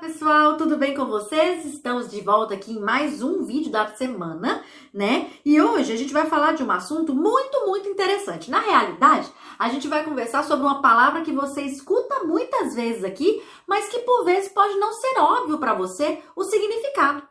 [0.00, 1.66] pessoal, tudo bem com vocês?
[1.66, 5.30] Estamos de volta aqui em mais um vídeo da semana, né?
[5.44, 8.50] E hoje a gente vai falar de um assunto muito, muito interessante.
[8.50, 13.42] Na realidade, a gente vai conversar sobre uma palavra que você escuta muitas vezes aqui,
[13.66, 17.22] mas que por vezes pode não ser óbvio para você o significado.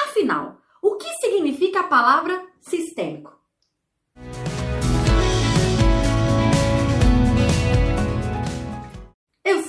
[0.00, 3.38] Afinal, o que significa a palavra sistêmico?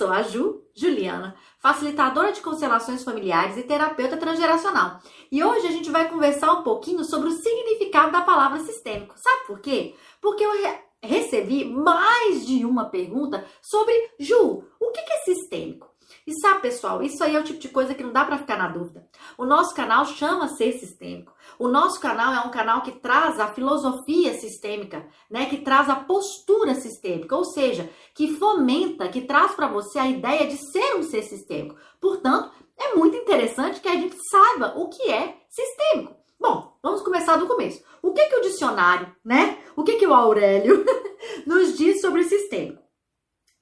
[0.10, 5.00] Sou a Ju, Juliana, facilitadora de constelações familiares e terapeuta transgeracional.
[5.32, 9.14] E hoje a gente vai conversar um pouquinho sobre o significado da palavra sistêmico.
[9.18, 9.96] Sabe por quê?
[10.20, 15.88] Porque eu re recebi mais de uma pergunta sobre Ju, o que é sistêmico?
[16.28, 18.58] E sabe, pessoal, isso aí é o tipo de coisa que não dá para ficar
[18.58, 19.08] na dúvida.
[19.38, 21.34] O nosso canal chama Ser Sistêmico.
[21.60, 25.96] O nosso canal é um canal que traz a filosofia sistêmica, né, que traz a
[25.98, 31.04] postura sistêmica, ou seja, que fomenta, que traz para você a ideia de ser um
[31.04, 31.76] ser sistêmico.
[32.00, 36.16] Portanto, é muito interessante que a gente saiba o que é sistêmico.
[36.40, 37.84] Bom, vamos começar do começo.
[38.02, 39.58] O que que o dicionário, né?
[39.76, 40.86] O que que o Aurélio
[41.46, 42.82] nos diz sobre sistêmico?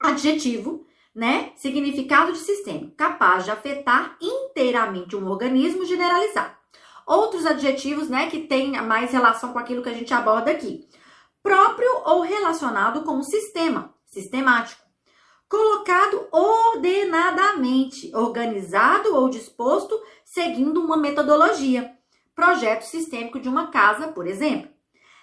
[0.00, 0.86] Adjetivo
[1.18, 1.50] né?
[1.56, 6.57] Significado de sistema, capaz de afetar inteiramente um organismo generalizado.
[7.08, 10.86] Outros adjetivos, né, que têm mais relação com aquilo que a gente aborda aqui.
[11.42, 14.82] Próprio ou relacionado com o sistema, sistemático.
[15.48, 21.96] Colocado ordenadamente, organizado ou disposto seguindo uma metodologia.
[22.34, 24.70] Projeto sistêmico de uma casa, por exemplo.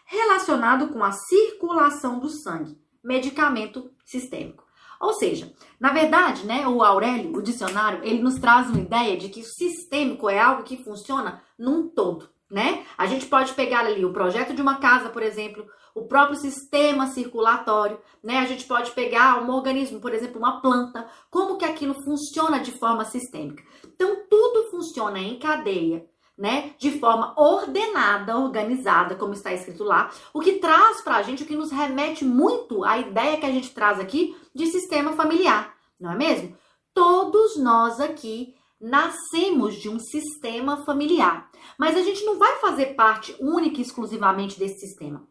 [0.06, 2.82] Relacionado com a circulação do sangue.
[3.04, 4.65] Medicamento sistêmico.
[5.00, 9.30] Ou seja, na verdade, né, o Aurélio, o dicionário, ele nos traz uma ideia de
[9.30, 12.86] que o sistêmico é algo que funciona num todo, né?
[12.98, 17.08] A gente pode pegar ali o projeto de uma casa, por exemplo, o próprio sistema
[17.08, 18.40] circulatório, né?
[18.40, 22.72] A gente pode pegar um organismo, por exemplo, uma planta, como que aquilo funciona de
[22.78, 23.64] forma sistêmica.
[23.86, 26.06] Então, tudo funciona em cadeia
[26.38, 31.44] né, de forma ordenada, organizada, como está escrito lá, o que traz para a gente,
[31.44, 35.74] o que nos remete muito à ideia que a gente traz aqui de sistema familiar,
[36.00, 36.58] não é mesmo?
[36.94, 43.36] Todos nós aqui nascemos de um sistema familiar, mas a gente não vai fazer parte
[43.40, 45.26] única e exclusivamente desse sistema.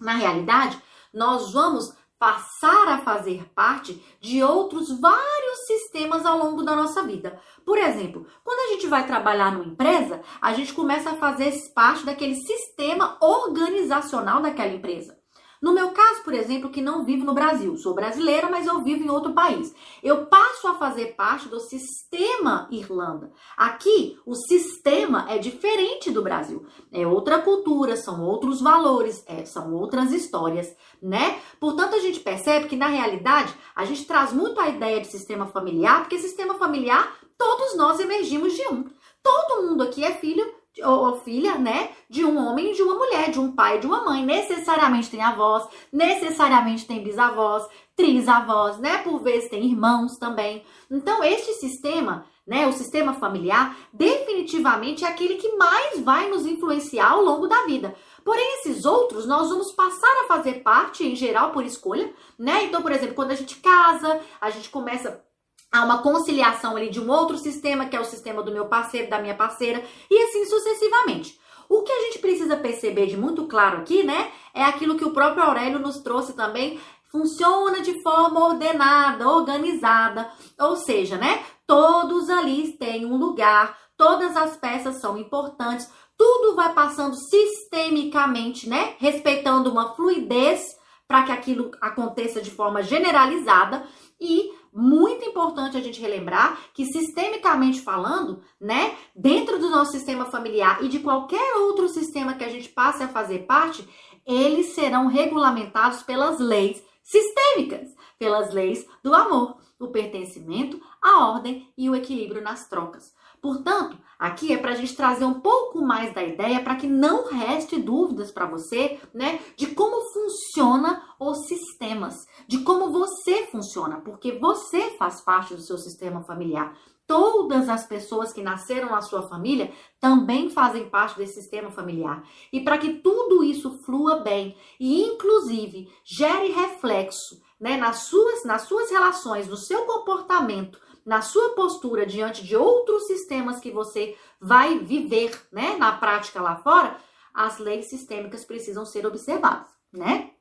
[0.00, 0.80] Na realidade,
[1.12, 7.40] nós vamos passar a fazer parte de outros vários sistemas ao longo da nossa vida.
[7.64, 12.04] Por exemplo, quando a gente vai trabalhar numa empresa, a gente começa a fazer parte
[12.04, 15.17] daquele sistema organizacional daquela empresa.
[15.60, 19.02] No meu caso, por exemplo, que não vivo no Brasil, sou brasileira, mas eu vivo
[19.02, 19.74] em outro país.
[20.02, 23.32] Eu passo a fazer parte do sistema Irlanda.
[23.56, 26.64] Aqui, o sistema é diferente do Brasil.
[26.92, 31.40] É outra cultura, são outros valores, é, são outras histórias, né?
[31.58, 35.46] Portanto, a gente percebe que, na realidade, a gente traz muito a ideia de sistema
[35.46, 38.84] familiar, porque sistema familiar, todos nós emergimos de um.
[39.22, 43.30] Todo mundo aqui é filho ou filha, né, de um homem e de uma mulher,
[43.30, 44.24] de um pai e de uma mãe.
[44.24, 47.66] Necessariamente tem avós, necessariamente tem bisavós,
[47.96, 48.98] trisavós, né?
[48.98, 50.64] Por vezes tem irmãos também.
[50.90, 57.10] Então, este sistema, né, o sistema familiar, definitivamente é aquele que mais vai nos influenciar
[57.10, 57.94] ao longo da vida.
[58.24, 62.64] Porém, esses outros nós vamos passar a fazer parte, em geral, por escolha, né?
[62.64, 65.24] Então, por exemplo, quando a gente casa, a gente começa
[65.70, 69.10] Há uma conciliação ali de um outro sistema, que é o sistema do meu parceiro,
[69.10, 71.38] da minha parceira, e assim sucessivamente.
[71.68, 75.12] O que a gente precisa perceber de muito claro aqui, né, é aquilo que o
[75.12, 76.80] próprio Aurélio nos trouxe também,
[77.12, 84.56] funciona de forma ordenada, organizada, ou seja, né, todos ali têm um lugar, todas as
[84.56, 90.62] peças são importantes, tudo vai passando sistemicamente, né, respeitando uma fluidez
[91.06, 93.86] para que aquilo aconteça de forma generalizada.
[94.20, 100.82] E muito importante a gente relembrar que sistemicamente falando, né, dentro do nosso sistema familiar
[100.82, 103.88] e de qualquer outro sistema que a gente passe a fazer parte,
[104.26, 107.88] eles serão regulamentados pelas leis sistêmicas,
[108.18, 113.14] pelas leis do amor, o pertencimento, a ordem e o equilíbrio nas trocas.
[113.40, 117.28] Portanto, aqui é para a gente trazer um pouco mais da ideia para que não
[117.28, 124.32] reste dúvidas para você, né, de como funciona os sistemas, de como você funciona, porque
[124.32, 126.76] você faz parte do seu sistema familiar.
[127.06, 132.22] Todas as pessoas que nasceram na sua família também fazem parte desse sistema familiar.
[132.52, 138.62] E para que tudo isso flua bem e, inclusive, gere reflexo né, nas, suas, nas
[138.62, 144.78] suas relações, no seu comportamento, na sua postura diante de outros sistemas que você vai
[144.80, 146.98] viver, né, na prática lá fora,
[147.32, 150.32] as leis sistêmicas precisam ser observadas, né?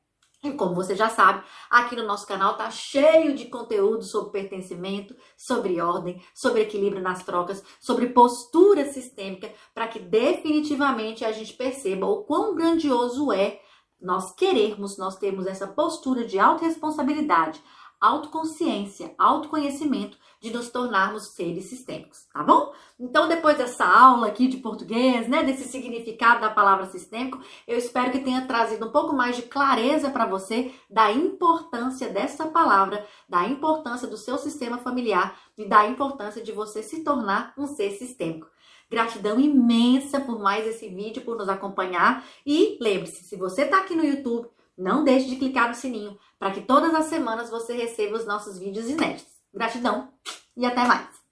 [0.44, 5.16] E como você já sabe, aqui no nosso canal tá cheio de conteúdo sobre pertencimento,
[5.38, 12.06] sobre ordem, sobre equilíbrio nas trocas, sobre postura sistêmica, para que definitivamente a gente perceba
[12.06, 13.62] o quão grandioso é
[14.02, 17.64] nós querermos, nós termos essa postura de autorresponsabilidade,
[18.00, 22.72] autoconsciência, autoconhecimento de nos tornarmos seres sistêmicos, tá bom?
[23.00, 28.12] Então, depois dessa aula aqui de português, né, desse significado da palavra sistêmico, eu espero
[28.12, 33.48] que tenha trazido um pouco mais de clareza para você da importância dessa palavra, da
[33.48, 38.48] importância do seu sistema familiar e da importância de você se tornar um ser sistêmico.
[38.90, 42.24] Gratidão imensa por mais esse vídeo, por nos acompanhar.
[42.46, 46.52] E lembre-se, se você está aqui no YouTube, não deixe de clicar no sininho para
[46.52, 49.34] que todas as semanas você receba os nossos vídeos inéditos.
[49.54, 50.14] Gratidão
[50.56, 51.27] e até mais!